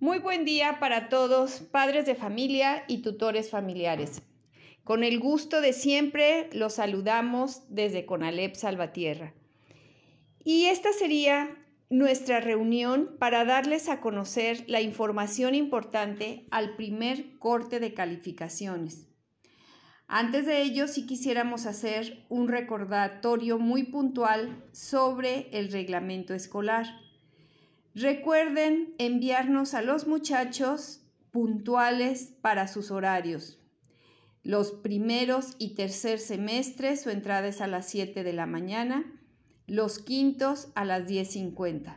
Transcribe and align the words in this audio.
Muy 0.00 0.20
buen 0.20 0.44
día 0.44 0.78
para 0.78 1.08
todos, 1.08 1.58
padres 1.58 2.06
de 2.06 2.14
familia 2.14 2.84
y 2.86 2.98
tutores 2.98 3.50
familiares. 3.50 4.22
Con 4.84 5.02
el 5.02 5.18
gusto 5.18 5.60
de 5.60 5.72
siempre 5.72 6.48
los 6.52 6.74
saludamos 6.74 7.62
desde 7.68 8.06
Conalep 8.06 8.54
Salvatierra. 8.54 9.34
Y 10.44 10.66
esta 10.66 10.92
sería 10.92 11.50
nuestra 11.90 12.38
reunión 12.38 13.16
para 13.18 13.44
darles 13.44 13.88
a 13.88 14.00
conocer 14.00 14.62
la 14.68 14.80
información 14.80 15.56
importante 15.56 16.46
al 16.52 16.76
primer 16.76 17.36
corte 17.40 17.80
de 17.80 17.92
calificaciones. 17.92 19.08
Antes 20.06 20.46
de 20.46 20.62
ello, 20.62 20.86
sí 20.86 21.06
quisiéramos 21.06 21.66
hacer 21.66 22.24
un 22.28 22.46
recordatorio 22.46 23.58
muy 23.58 23.82
puntual 23.82 24.64
sobre 24.70 25.48
el 25.50 25.72
reglamento 25.72 26.34
escolar. 26.34 26.86
Recuerden 28.00 28.94
enviarnos 28.98 29.74
a 29.74 29.82
los 29.82 30.06
muchachos 30.06 31.00
puntuales 31.32 32.32
para 32.40 32.68
sus 32.68 32.92
horarios. 32.92 33.58
Los 34.44 34.70
primeros 34.70 35.56
y 35.58 35.74
tercer 35.74 36.20
semestres 36.20 37.02
su 37.02 37.10
entrada 37.10 37.48
es 37.48 37.60
a 37.60 37.66
las 37.66 37.88
7 37.88 38.22
de 38.22 38.32
la 38.32 38.46
mañana, 38.46 39.04
los 39.66 39.98
quintos 39.98 40.68
a 40.76 40.84
las 40.84 41.08
10.50. 41.08 41.96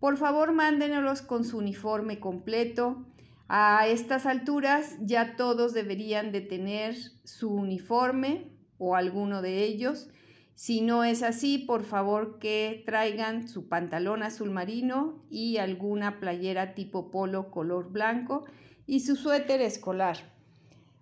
Por 0.00 0.16
favor, 0.16 0.52
mándenos 0.52 1.20
con 1.20 1.44
su 1.44 1.58
uniforme 1.58 2.20
completo. 2.20 3.04
A 3.46 3.86
estas 3.86 4.24
alturas 4.24 4.96
ya 5.02 5.36
todos 5.36 5.74
deberían 5.74 6.32
de 6.32 6.40
tener 6.40 6.96
su 7.24 7.50
uniforme 7.50 8.48
o 8.78 8.96
alguno 8.96 9.42
de 9.42 9.62
ellos 9.64 10.08
si 10.54 10.80
no 10.80 11.02
es 11.02 11.22
así, 11.22 11.58
por 11.58 11.82
favor 11.82 12.38
que 12.38 12.82
traigan 12.86 13.48
su 13.48 13.68
pantalón 13.68 14.22
azul 14.22 14.50
marino 14.50 15.24
y 15.28 15.56
alguna 15.56 16.20
playera 16.20 16.74
tipo 16.74 17.10
polo 17.10 17.50
color 17.50 17.90
blanco 17.90 18.44
y 18.86 19.00
su 19.00 19.16
suéter 19.16 19.60
escolar. 19.60 20.32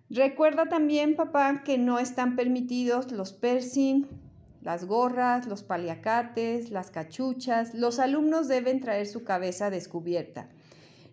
Recuerda 0.09 0.65
también, 0.65 1.15
papá, 1.15 1.63
que 1.63 1.77
no 1.77 1.99
están 1.99 2.35
permitidos 2.35 3.11
los 3.11 3.33
piercing, 3.33 4.05
las 4.61 4.85
gorras, 4.85 5.45
los 5.45 5.63
paliacates, 5.63 6.71
las 6.71 6.89
cachuchas. 6.89 7.73
Los 7.73 7.99
alumnos 7.99 8.47
deben 8.47 8.79
traer 8.79 9.07
su 9.07 9.23
cabeza 9.23 9.69
descubierta. 9.69 10.49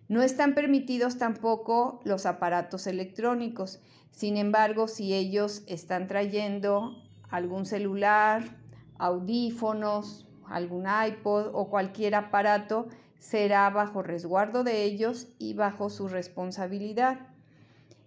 No 0.07 0.23
están 0.23 0.55
permitidos 0.55 1.17
tampoco 1.17 1.99
los 2.05 2.25
aparatos 2.25 2.87
electrónicos. 2.87 3.81
Sin 4.11 4.37
embargo, 4.37 4.87
si 4.87 5.13
ellos 5.13 5.63
están 5.67 6.07
trayendo 6.07 7.03
algún 7.31 7.65
celular, 7.65 8.43
audífonos, 8.99 10.27
algún 10.45 10.85
iPod 10.85 11.49
o 11.53 11.69
cualquier 11.69 12.13
aparato, 12.15 12.87
será 13.19 13.69
bajo 13.69 14.03
resguardo 14.03 14.63
de 14.63 14.83
ellos 14.83 15.27
y 15.39 15.53
bajo 15.53 15.89
su 15.89 16.07
responsabilidad. 16.07 17.19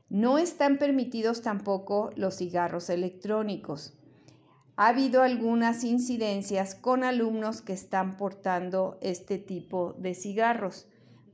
No 0.08 0.38
están 0.38 0.78
permitidos 0.78 1.42
tampoco 1.42 2.10
los 2.14 2.36
cigarros 2.36 2.90
electrónicos. 2.90 3.94
Ha 4.76 4.88
habido 4.88 5.22
algunas 5.22 5.84
incidencias 5.84 6.74
con 6.74 7.04
alumnos 7.04 7.62
que 7.62 7.72
están 7.72 8.16
portando 8.16 8.98
este 9.00 9.38
tipo 9.38 9.94
de 9.98 10.14
cigarros. 10.14 10.86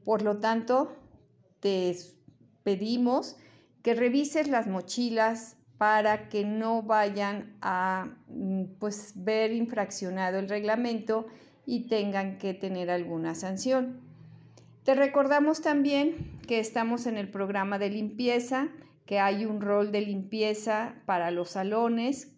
Por 0.04 0.22
lo 0.22 0.38
tanto, 0.38 0.92
te 1.60 1.96
pedimos 2.62 3.36
que 3.82 3.94
revises 3.94 4.48
las 4.48 4.66
mochilas, 4.66 5.56
para 5.80 6.28
que 6.28 6.44
no 6.44 6.82
vayan 6.82 7.56
a 7.62 8.10
mm, 8.28 8.64
pues, 8.78 9.14
ver 9.14 9.50
infraccionado 9.50 10.38
el 10.38 10.46
reglamento 10.46 11.26
y 11.64 11.88
tengan 11.88 12.36
que 12.36 12.52
tener 12.52 12.90
alguna 12.90 13.34
sanción. 13.34 13.98
Te 14.84 14.94
recordamos 14.94 15.62
también 15.62 16.38
que 16.46 16.58
estamos 16.58 17.06
en 17.06 17.16
el 17.16 17.30
programa 17.30 17.78
de 17.78 17.88
limpieza, 17.88 18.68
que 19.06 19.20
hay 19.20 19.46
un 19.46 19.62
rol 19.62 19.90
de 19.90 20.02
limpieza 20.02 20.96
para 21.06 21.30
los 21.30 21.52
salones 21.52 22.36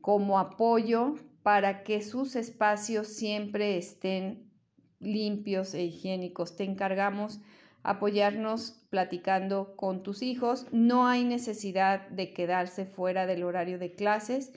como 0.00 0.40
apoyo 0.40 1.14
para 1.44 1.84
que 1.84 2.02
sus 2.02 2.34
espacios 2.34 3.06
siempre 3.06 3.78
estén 3.78 4.50
limpios 4.98 5.74
e 5.74 5.84
higiénicos. 5.84 6.56
Te 6.56 6.64
encargamos 6.64 7.38
apoyarnos 7.82 8.82
platicando 8.90 9.74
con 9.76 10.02
tus 10.02 10.22
hijos. 10.22 10.66
No 10.72 11.06
hay 11.06 11.24
necesidad 11.24 12.08
de 12.08 12.32
quedarse 12.32 12.84
fuera 12.84 13.26
del 13.26 13.42
horario 13.42 13.78
de 13.78 13.94
clases. 13.94 14.52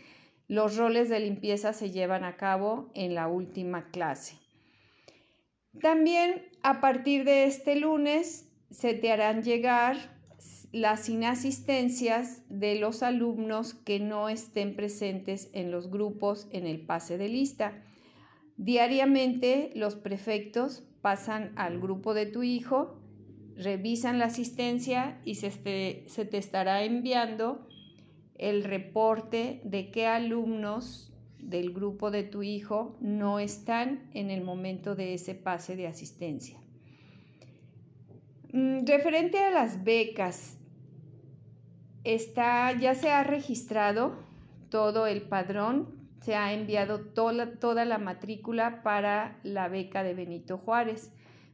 Los 0.48 0.78
roles 0.78 1.10
de 1.10 1.20
limpieza 1.20 1.74
se 1.74 1.92
llevan 1.92 2.24
a 2.24 2.36
cabo 2.36 2.92
en 2.94 3.16
la 3.16 3.28
última 3.28 3.90
clase. 3.92 4.38
También 5.82 6.44
a 6.62 6.82
partir 6.82 7.24
de 7.24 7.46
este 7.46 7.76
lunes 7.76 8.50
se 8.70 8.94
te 8.94 9.12
harán 9.12 9.44
llegar 9.44 10.14
las 10.72 11.08
inasistencias 11.08 12.42
de 12.50 12.80
los 12.80 13.04
alumnos 13.04 13.76
que 13.76 14.00
no 14.00 14.28
estén 14.28 14.76
presentes 14.76 15.50
en 15.54 15.72
los 15.72 15.90
grupos 15.90 16.48
en 16.52 16.66
el 16.66 16.82
pase 16.82 17.18
de 17.18 17.30
lista. 17.30 17.84
Diariamente 18.58 19.72
los 19.76 19.96
prefectos 19.96 20.84
pasan 21.02 21.54
al 21.56 21.80
grupo 21.80 22.14
de 22.14 22.26
tu 22.26 22.44
hijo 22.44 23.03
revisan 23.58 24.20
la 24.20 24.26
asistencia 24.26 25.20
y 25.26 25.36
se, 25.36 25.52
se 26.08 26.26
te 26.26 26.38
estará 26.38 26.84
enviando 26.84 27.68
el 28.36 28.64
reporte 28.64 29.62
de 29.64 29.92
qué 29.92 30.08
alumnos 30.08 31.14
del 31.40 31.74
grupo 31.74 32.10
de 32.10 32.24
tu 32.24 32.44
hijo 32.44 32.98
no 33.00 33.40
están 33.40 34.10
en 34.14 34.32
el 34.32 34.44
momento 34.44 34.96
de 34.96 35.14
ese 35.14 35.36
pase 35.36 35.76
de 35.76 35.88
asistencia. 35.88 36.60
Mm, 38.54 38.86
referente 38.86 39.40
a 39.40 39.50
las 39.50 39.84
becas, 39.84 40.58
está, 42.04 42.72
ya 42.78 42.96
se 42.96 43.12
ha 43.12 43.24
registrado 43.24 44.16
todo 44.70 45.08
el 45.08 45.22
padrón, 45.22 45.88
se 46.22 46.36
ha 46.36 46.54
enviado 46.54 47.00
toda 47.02 47.86
la 47.86 47.98
matrícula 47.98 48.82
para 48.84 49.40
la 49.44 49.68
beca 49.68 50.04
de 50.04 50.14
Benito 50.14 50.58
Juárez. 50.58 51.12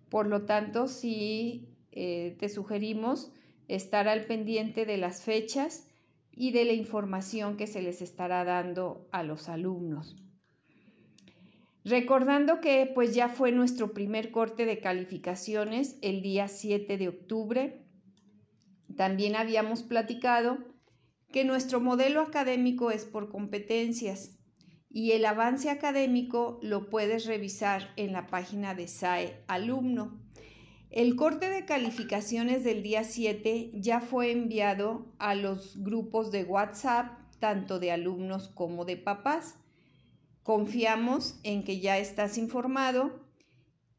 Por 0.09 0.27
lo 0.27 0.43
tanto, 0.43 0.87
si 0.87 1.69
eh, 1.91 2.35
te 2.39 2.49
sugerimos 2.49 3.31
estar 3.67 4.07
al 4.07 4.25
pendiente 4.25 4.85
de 4.85 4.97
las 4.97 5.23
fechas 5.23 5.87
y 6.31 6.51
de 6.51 6.65
la 6.65 6.73
información 6.73 7.57
que 7.57 7.67
se 7.67 7.81
les 7.81 8.01
estará 8.01 8.43
dando 8.43 9.07
a 9.11 9.23
los 9.23 9.49
alumnos. 9.49 10.15
Recordando 11.83 12.61
que 12.61 12.91
pues 12.93 13.15
ya 13.15 13.29
fue 13.29 13.51
nuestro 13.51 13.93
primer 13.93 14.31
corte 14.31 14.65
de 14.65 14.79
calificaciones 14.79 15.97
el 16.01 16.21
día 16.21 16.47
7 16.47 16.97
de 16.97 17.07
octubre, 17.07 17.85
también 18.95 19.35
habíamos 19.35 19.83
platicado 19.83 20.57
que 21.31 21.45
nuestro 21.45 21.79
modelo 21.79 22.21
académico 22.21 22.91
es 22.91 23.05
por 23.05 23.29
competencias 23.29 24.39
y 24.89 25.11
el 25.11 25.25
avance 25.25 25.69
académico 25.69 26.59
lo 26.63 26.89
puedes 26.89 27.25
revisar 27.25 27.93
en 27.95 28.13
la 28.13 28.27
página 28.27 28.73
de 28.73 28.87
SAE 28.87 29.43
Alumno. 29.47 30.19
El 30.89 31.15
corte 31.15 31.49
de 31.49 31.65
calificaciones 31.65 32.63
del 32.63 32.81
día 32.81 33.03
7 33.03 33.71
ya 33.75 34.01
fue 34.01 34.31
enviado 34.31 35.13
a 35.19 35.35
los 35.35 35.83
grupos 35.83 36.31
de 36.31 36.43
WhatsApp, 36.43 37.11
tanto 37.39 37.79
de 37.79 37.91
alumnos 37.91 38.47
como 38.47 38.85
de 38.85 38.97
papás. 38.97 39.59
Confiamos 40.41 41.39
en 41.43 41.63
que 41.63 41.79
ya 41.79 41.99
estás 41.99 42.39
informado 42.39 43.23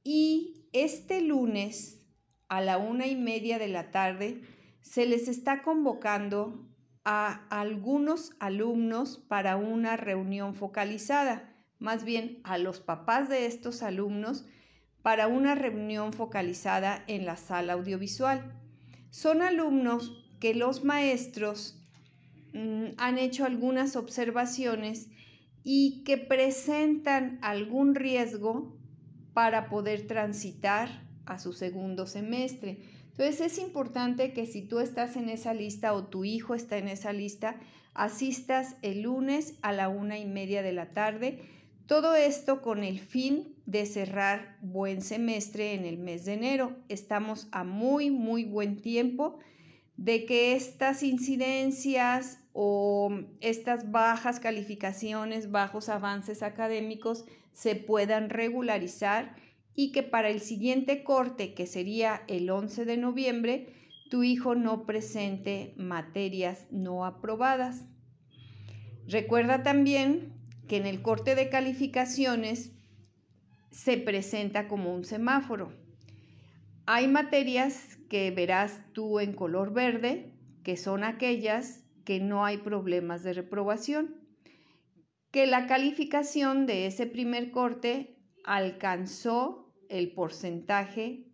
y 0.03 0.69
este 0.73 1.21
lunes 1.21 2.03
a 2.49 2.61
la 2.61 2.77
una 2.79 3.07
y 3.07 3.15
media 3.15 3.61
de 3.61 3.69
la 3.69 3.93
tarde 3.93 4.43
se 4.81 5.07
les 5.07 5.29
está 5.29 5.63
convocando 5.63 6.69
a 7.05 7.47
algunos 7.51 8.33
alumnos 8.41 9.19
para 9.29 9.57
una 9.57 9.97
reunión 9.97 10.57
focalizada, 10.57 11.55
más 11.79 12.03
bien 12.03 12.41
a 12.43 12.59
los 12.59 12.81
papás 12.81 13.29
de 13.29 13.47
estos 13.47 13.85
alumnos 13.85 14.45
para 15.03 15.29
una 15.29 15.55
reunión 15.55 16.13
focalizada 16.13 17.05
en 17.07 17.25
la 17.25 17.37
sala 17.37 17.75
audiovisual. 17.75 18.53
Son 19.11 19.43
alumnos 19.43 20.27
que 20.41 20.55
los 20.55 20.85
maestros 20.85 21.79
mm, 22.53 22.93
han 22.97 23.19
hecho 23.19 23.45
algunas 23.45 23.97
observaciones 23.97 25.09
y 25.63 26.03
que 26.05 26.17
presentan 26.17 27.39
algún 27.43 27.95
riesgo 27.95 28.77
para 29.33 29.69
poder 29.69 30.07
transitar 30.07 31.07
a 31.27 31.39
su 31.39 31.53
segundo 31.53 32.07
semestre. 32.07 32.79
Entonces 33.11 33.41
es 33.41 33.59
importante 33.59 34.33
que 34.33 34.47
si 34.47 34.63
tú 34.63 34.81
estás 34.81 35.17
en 35.17 35.29
esa 35.29 35.53
lista 35.55 35.93
o 35.93 36.07
tu 36.07 36.25
hijo 36.25 36.55
está 36.55 36.79
en 36.79 36.89
esa 36.89 37.13
lista, 37.13 37.57
asistas 37.95 38.77
el 38.83 39.03
lunes 39.03 39.55
a 39.63 39.73
la 39.73 39.89
una 39.89 40.19
y 40.19 40.27
media 40.27 40.63
de 40.63 40.73
la 40.73 40.93
tarde 40.93 41.41
todo 41.91 42.15
esto 42.15 42.63
con 42.63 42.85
el 42.85 43.01
fin 43.01 43.57
de 43.67 43.85
cerrar 43.85 44.59
buen 44.61 45.03
semestre 45.03 45.75
en 45.75 45.85
el 45.85 45.99
mes 45.99 46.25
de 46.25 46.35
enero. 46.35 46.77
Estamos 46.89 47.49
a 47.51 47.65
muy, 47.65 48.13
muy 48.13 48.45
buen 48.45 48.81
tiempo 48.81 49.41
de 49.97 50.25
que 50.25 50.55
estas 50.55 51.03
incidencias 51.03 52.39
o 52.53 53.11
estas 53.41 53.91
bajas 53.91 54.39
calificaciones, 54.39 55.51
bajos 55.51 55.89
avances 55.89 56.45
académicos 56.45 57.25
se 57.53 57.75
puedan 57.75 58.31
regularizar 58.31 59.35
y 59.75 59.91
que 59.91 60.05
para 60.05 60.29
el 60.29 60.41
siguiente 60.41 61.03
corte, 61.03 61.55
que 61.55 61.67
sería 61.67 62.23
el 62.29 62.51
11 62.51 62.85
de 62.85 62.99
noviembre, 62.99 63.75
tu 64.11 64.23
hijo 64.23 64.55
no 64.55 64.87
presente 64.87 65.75
materias 65.77 66.69
no 66.71 67.05
aprobadas. 67.05 67.83
Recuerda 69.09 69.65
también 69.65 70.40
que 70.71 70.77
en 70.77 70.87
el 70.87 71.03
corte 71.03 71.35
de 71.35 71.49
calificaciones 71.49 72.71
se 73.73 73.97
presenta 73.97 74.69
como 74.69 74.95
un 74.95 75.05
semáforo. 75.05 75.73
Hay 76.87 77.09
materias 77.09 77.99
que 78.09 78.31
verás 78.31 78.81
tú 78.93 79.19
en 79.19 79.33
color 79.33 79.73
verde, 79.73 80.33
que 80.63 80.77
son 80.77 81.03
aquellas 81.03 81.83
que 82.05 82.21
no 82.21 82.45
hay 82.45 82.59
problemas 82.59 83.25
de 83.25 83.33
reprobación, 83.33 84.15
que 85.33 85.49
la 85.49 85.67
calificación 85.67 86.67
de 86.67 86.87
ese 86.87 87.09
primer 87.09 87.51
corte 87.51 88.17
alcanzó 88.45 89.75
el 89.89 90.13
porcentaje 90.13 91.27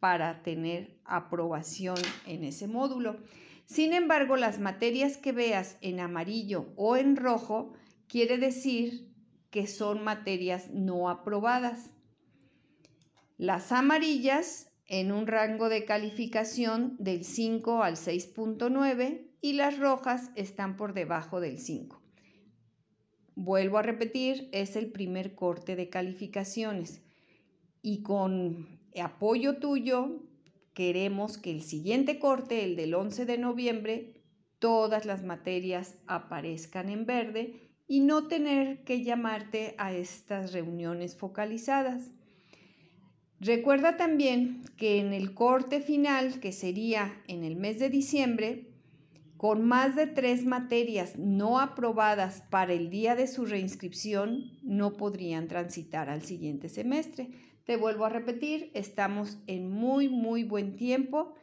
para 0.00 0.42
tener 0.42 1.00
aprobación 1.06 1.96
en 2.26 2.44
ese 2.44 2.68
módulo. 2.68 3.16
Sin 3.64 3.94
embargo, 3.94 4.36
las 4.36 4.58
materias 4.58 5.16
que 5.16 5.32
veas 5.32 5.78
en 5.80 5.98
amarillo 5.98 6.66
o 6.76 6.98
en 6.98 7.16
rojo 7.16 7.72
quiere 8.12 8.36
decir 8.36 9.08
que 9.50 9.66
son 9.66 10.04
materias 10.04 10.68
no 10.70 11.08
aprobadas. 11.08 11.88
Las 13.38 13.72
amarillas 13.72 14.70
en 14.86 15.12
un 15.12 15.26
rango 15.26 15.70
de 15.70 15.86
calificación 15.86 16.94
del 16.98 17.24
5 17.24 17.82
al 17.82 17.96
6.9 17.96 19.30
y 19.40 19.54
las 19.54 19.78
rojas 19.78 20.30
están 20.34 20.76
por 20.76 20.92
debajo 20.92 21.40
del 21.40 21.58
5. 21.58 22.02
Vuelvo 23.34 23.78
a 23.78 23.82
repetir, 23.82 24.50
es 24.52 24.76
el 24.76 24.92
primer 24.92 25.34
corte 25.34 25.74
de 25.74 25.88
calificaciones 25.88 27.00
y 27.80 28.02
con 28.02 28.78
apoyo 29.02 29.56
tuyo, 29.56 30.20
queremos 30.74 31.38
que 31.38 31.50
el 31.50 31.62
siguiente 31.62 32.18
corte, 32.18 32.62
el 32.62 32.76
del 32.76 32.92
11 32.92 33.24
de 33.24 33.38
noviembre, 33.38 34.20
todas 34.58 35.06
las 35.06 35.24
materias 35.24 35.96
aparezcan 36.06 36.90
en 36.90 37.06
verde 37.06 37.61
y 37.86 38.00
no 38.00 38.28
tener 38.28 38.84
que 38.84 39.02
llamarte 39.02 39.74
a 39.78 39.92
estas 39.92 40.52
reuniones 40.52 41.16
focalizadas. 41.16 42.10
Recuerda 43.40 43.96
también 43.96 44.62
que 44.76 45.00
en 45.00 45.12
el 45.12 45.34
corte 45.34 45.80
final, 45.80 46.38
que 46.38 46.52
sería 46.52 47.20
en 47.26 47.42
el 47.42 47.56
mes 47.56 47.78
de 47.80 47.90
diciembre, 47.90 48.68
con 49.36 49.66
más 49.66 49.96
de 49.96 50.06
tres 50.06 50.44
materias 50.44 51.18
no 51.18 51.58
aprobadas 51.58 52.44
para 52.50 52.72
el 52.72 52.90
día 52.90 53.16
de 53.16 53.26
su 53.26 53.44
reinscripción, 53.44 54.52
no 54.62 54.92
podrían 54.92 55.48
transitar 55.48 56.08
al 56.08 56.22
siguiente 56.22 56.68
semestre. 56.68 57.30
Te 57.64 57.76
vuelvo 57.76 58.04
a 58.04 58.08
repetir, 58.08 58.70
estamos 58.74 59.38
en 59.48 59.68
muy, 59.68 60.08
muy 60.08 60.44
buen 60.44 60.76
tiempo 60.76 61.34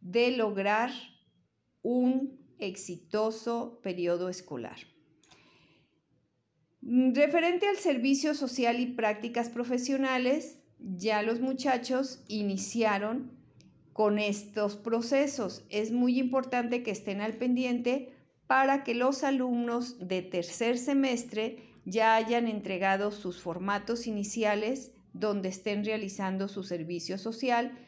de 0.00 0.32
lograr 0.32 0.90
un 1.82 2.40
exitoso 2.58 3.78
periodo 3.82 4.28
escolar. 4.28 4.93
Mm, 6.86 7.14
referente 7.14 7.66
al 7.66 7.78
servicio 7.78 8.34
social 8.34 8.78
y 8.78 8.84
prácticas 8.86 9.48
profesionales, 9.48 10.58
ya 10.78 11.22
los 11.22 11.40
muchachos 11.40 12.22
iniciaron 12.28 13.32
con 13.94 14.18
estos 14.18 14.76
procesos. 14.76 15.64
Es 15.70 15.92
muy 15.92 16.18
importante 16.18 16.82
que 16.82 16.90
estén 16.90 17.22
al 17.22 17.38
pendiente 17.38 18.12
para 18.46 18.84
que 18.84 18.94
los 18.94 19.24
alumnos 19.24 20.06
de 20.06 20.20
tercer 20.20 20.76
semestre 20.76 21.56
ya 21.86 22.16
hayan 22.16 22.48
entregado 22.48 23.12
sus 23.12 23.40
formatos 23.40 24.06
iniciales 24.06 24.92
donde 25.14 25.48
estén 25.48 25.86
realizando 25.86 26.48
su 26.48 26.64
servicio 26.64 27.16
social 27.16 27.78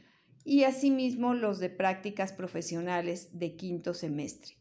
y 0.43 0.63
asimismo 0.63 1.35
los 1.35 1.59
de 1.59 1.69
prácticas 1.69 2.33
profesionales 2.33 3.29
de 3.39 3.57
quinto 3.57 3.93
semestre. 3.93 4.55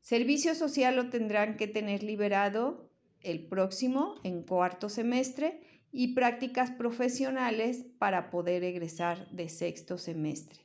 Servicio 0.00 0.54
social 0.54 0.96
lo 0.96 1.10
tendrán 1.10 1.58
que 1.58 1.66
tener 1.66 2.02
liberado 2.02 2.93
el 3.24 3.46
próximo 3.46 4.16
en 4.22 4.42
cuarto 4.42 4.88
semestre 4.88 5.60
y 5.90 6.14
prácticas 6.14 6.70
profesionales 6.70 7.84
para 7.98 8.30
poder 8.30 8.64
egresar 8.64 9.30
de 9.30 9.48
sexto 9.48 9.98
semestre. 9.98 10.60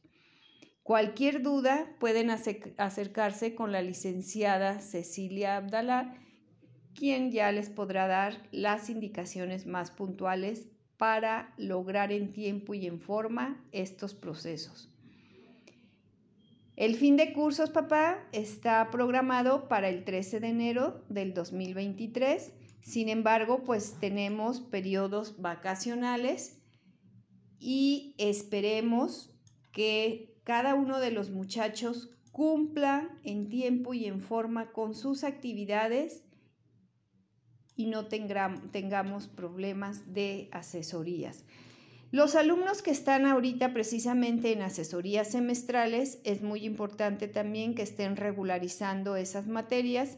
Cualquier 0.84 1.44
duda 1.44 1.96
pueden 2.00 2.32
acercarse 2.32 3.54
con 3.54 3.72
la 3.72 3.82
licenciada 3.82 4.80
Cecilia 4.80 5.58
Abdalá, 5.58 6.16
quien 6.96 7.32
ya 7.32 7.52
les 7.52 7.70
podrá 7.70 8.08
dar 8.08 8.48
las 8.52 8.90
indicaciones 8.90 9.68
más 9.68 9.92
puntuales 9.92 10.68
para 10.98 11.54
lograr 11.58 12.12
en 12.12 12.34
tiempo 12.34 12.74
y 12.74 12.88
en 12.88 13.00
forma 13.00 13.64
estos 13.72 14.16
procesos. 14.16 14.92
El 16.80 16.96
fin 16.96 17.18
de 17.18 17.34
cursos, 17.34 17.72
papá, 17.72 18.26
está 18.32 18.90
programado 18.90 19.68
para 19.68 19.90
el 19.90 20.06
13 20.06 20.40
de 20.40 20.48
enero 20.48 21.04
del 21.10 21.34
2023. 21.34 22.54
Sin 22.80 23.10
embargo, 23.10 23.66
pues 23.66 23.98
tenemos 24.00 24.62
periodos 24.62 25.42
vacacionales 25.42 26.62
y 27.60 28.16
esperemos 28.18 29.38
que 29.74 30.40
cada 30.46 30.74
uno 30.74 31.02
de 31.02 31.12
los 31.12 31.32
muchachos 31.32 32.12
cumpla 32.32 33.10
en 33.26 33.50
tiempo 33.50 33.94
y 33.94 34.06
en 34.06 34.22
forma 34.22 34.72
con 34.72 34.96
sus 34.96 35.26
actividades 35.26 36.24
y 37.76 37.88
no 37.88 38.06
tengamos 38.06 39.28
problemas 39.28 40.14
de 40.14 40.48
asesorías. 40.54 41.44
Los 42.12 42.36
alumnos 42.36 42.82
que 42.82 42.90
están 42.90 43.28
ahorita 43.28 43.72
precisamente 43.72 44.52
en 44.52 44.64
asesorías 44.64 45.30
semestrales, 45.30 46.20
es 46.24 46.42
muy 46.42 46.66
importante 46.66 47.28
también 47.28 47.76
que 47.76 47.84
estén 47.84 48.16
regularizando 48.16 49.16
esas 49.16 49.48
materias 49.48 50.18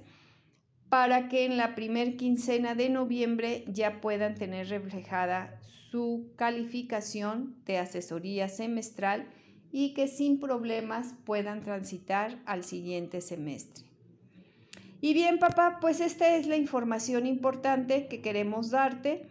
para 0.87 1.27
que 1.27 1.45
en 1.45 1.57
la 1.57 1.75
primer 1.75 2.17
quincena 2.17 2.75
de 2.75 2.89
noviembre 2.89 3.65
ya 3.67 3.99
puedan 3.99 4.35
tener 4.35 4.69
reflejada 4.69 5.59
su 5.89 6.31
calificación 6.37 7.55
de 7.65 7.77
asesoría 7.77 8.47
semestral 8.47 9.27
y 9.71 9.93
que 9.93 10.07
sin 10.07 10.39
problemas 10.39 11.13
puedan 11.25 11.61
transitar 11.61 12.39
al 12.45 12.63
siguiente 12.63 13.21
semestre. 13.21 13.85
Y 15.01 15.13
bien, 15.13 15.39
papá, 15.39 15.79
pues 15.81 15.99
esta 15.99 16.35
es 16.35 16.45
la 16.47 16.57
información 16.57 17.25
importante 17.25 18.07
que 18.07 18.21
queremos 18.21 18.69
darte. 18.69 19.25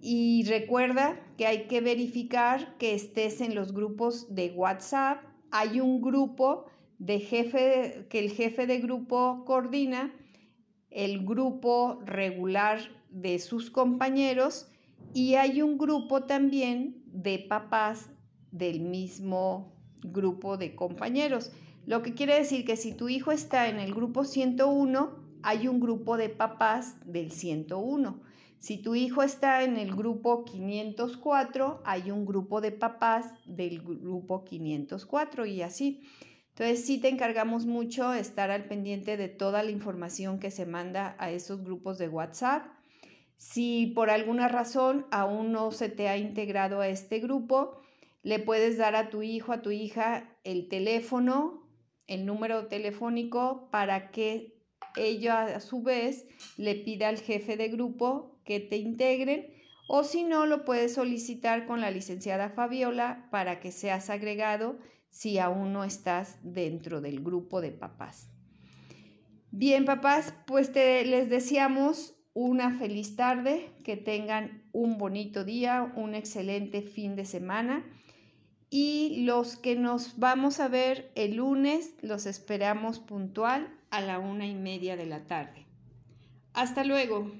Y 0.00 0.44
recuerda 0.44 1.20
que 1.36 1.46
hay 1.46 1.66
que 1.66 1.80
verificar 1.80 2.76
que 2.78 2.94
estés 2.94 3.40
en 3.40 3.54
los 3.54 3.72
grupos 3.72 4.32
de 4.34 4.50
WhatsApp. 4.50 5.22
Hay 5.50 5.80
un 5.80 6.00
grupo 6.00 6.66
de 6.98 7.20
jefe 7.20 8.06
que 8.08 8.18
el 8.18 8.30
jefe 8.30 8.66
de 8.66 8.78
grupo 8.78 9.44
coordina, 9.44 10.12
el 10.90 11.24
grupo 11.24 12.00
regular 12.04 12.80
de 13.10 13.38
sus 13.38 13.70
compañeros 13.70 14.68
y 15.14 15.34
hay 15.34 15.62
un 15.62 15.78
grupo 15.78 16.24
también 16.24 17.02
de 17.06 17.38
papás 17.38 18.10
del 18.50 18.80
mismo 18.80 19.72
grupo 20.02 20.56
de 20.56 20.74
compañeros. 20.74 21.52
Lo 21.86 22.02
que 22.02 22.14
quiere 22.14 22.34
decir 22.34 22.64
que 22.64 22.76
si 22.76 22.92
tu 22.92 23.08
hijo 23.08 23.32
está 23.32 23.68
en 23.68 23.78
el 23.78 23.94
grupo 23.94 24.24
101, 24.24 25.10
hay 25.42 25.68
un 25.68 25.80
grupo 25.80 26.16
de 26.16 26.28
papás 26.28 26.96
del 27.06 27.30
101. 27.30 28.20
Si 28.58 28.78
tu 28.78 28.94
hijo 28.94 29.22
está 29.22 29.62
en 29.62 29.76
el 29.76 29.94
grupo 29.94 30.44
504, 30.44 31.82
hay 31.84 32.10
un 32.10 32.26
grupo 32.26 32.60
de 32.60 32.72
papás 32.72 33.32
del 33.46 33.80
grupo 33.82 34.44
504 34.44 35.46
y 35.46 35.62
así. 35.62 36.02
Entonces 36.50 36.84
sí 36.84 37.00
te 37.00 37.08
encargamos 37.08 37.66
mucho 37.66 38.12
estar 38.12 38.50
al 38.50 38.64
pendiente 38.64 39.16
de 39.16 39.28
toda 39.28 39.62
la 39.62 39.70
información 39.70 40.40
que 40.40 40.50
se 40.50 40.66
manda 40.66 41.14
a 41.18 41.30
esos 41.30 41.62
grupos 41.62 41.98
de 41.98 42.08
WhatsApp. 42.08 42.66
Si 43.36 43.92
por 43.94 44.10
alguna 44.10 44.48
razón 44.48 45.06
aún 45.12 45.52
no 45.52 45.70
se 45.70 45.88
te 45.88 46.08
ha 46.08 46.16
integrado 46.16 46.80
a 46.80 46.88
este 46.88 47.20
grupo, 47.20 47.80
le 48.22 48.40
puedes 48.40 48.76
dar 48.76 48.96
a 48.96 49.08
tu 49.08 49.22
hijo, 49.22 49.52
a 49.52 49.62
tu 49.62 49.70
hija 49.70 50.36
el 50.42 50.68
teléfono 50.68 51.68
el 52.08 52.24
número 52.24 52.66
telefónico 52.66 53.68
para 53.70 54.10
que 54.10 54.57
ella 54.96 55.44
a 55.44 55.60
su 55.60 55.82
vez 55.82 56.26
le 56.56 56.74
pida 56.74 57.08
al 57.08 57.18
jefe 57.18 57.56
de 57.56 57.68
grupo 57.68 58.38
que 58.44 58.60
te 58.60 58.76
integren 58.76 59.46
o 59.88 60.04
si 60.04 60.24
no 60.24 60.46
lo 60.46 60.64
puedes 60.64 60.94
solicitar 60.94 61.66
con 61.66 61.80
la 61.80 61.90
licenciada 61.90 62.50
Fabiola 62.50 63.28
para 63.30 63.60
que 63.60 63.72
seas 63.72 64.10
agregado 64.10 64.78
si 65.10 65.38
aún 65.38 65.72
no 65.72 65.84
estás 65.84 66.38
dentro 66.42 67.00
del 67.00 67.22
grupo 67.22 67.60
de 67.60 67.72
papás. 67.72 68.30
Bien, 69.50 69.86
papás, 69.86 70.34
pues 70.46 70.72
te, 70.72 71.04
les 71.06 71.30
deseamos 71.30 72.14
una 72.34 72.78
feliz 72.78 73.16
tarde, 73.16 73.70
que 73.82 73.96
tengan 73.96 74.62
un 74.72 74.98
bonito 74.98 75.44
día, 75.44 75.92
un 75.96 76.14
excelente 76.14 76.82
fin 76.82 77.16
de 77.16 77.24
semana 77.24 77.84
y 78.70 79.22
los 79.24 79.56
que 79.56 79.76
nos 79.76 80.18
vamos 80.18 80.60
a 80.60 80.68
ver 80.68 81.10
el 81.14 81.36
lunes 81.36 81.94
los 82.02 82.26
esperamos 82.26 82.98
puntual 82.98 83.74
a 83.90 84.00
la 84.00 84.18
una 84.18 84.46
y 84.46 84.54
media 84.54 84.96
de 84.96 85.06
la 85.06 85.26
tarde. 85.26 85.66
Hasta 86.54 86.84
luego. 86.84 87.30